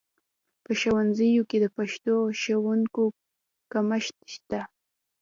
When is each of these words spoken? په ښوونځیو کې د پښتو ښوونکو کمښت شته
په 0.63 0.71
ښوونځیو 0.79 1.43
کې 1.49 1.57
د 1.61 1.65
پښتو 1.77 2.15
ښوونکو 2.41 3.03
کمښت 3.71 4.17
شته 4.33 4.61